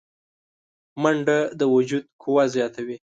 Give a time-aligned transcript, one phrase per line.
[1.01, 2.97] منډه د وجود قوه زیاتوي